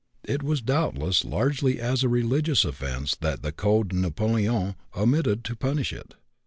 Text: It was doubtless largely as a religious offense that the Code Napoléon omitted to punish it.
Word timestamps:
It 0.23 0.41
was 0.41 0.63
doubtless 0.63 1.23
largely 1.23 1.79
as 1.79 2.01
a 2.01 2.09
religious 2.09 2.65
offense 2.65 3.15
that 3.21 3.43
the 3.43 3.51
Code 3.51 3.89
Napoléon 3.89 4.73
omitted 4.97 5.43
to 5.43 5.55
punish 5.55 5.93
it. 5.93 6.15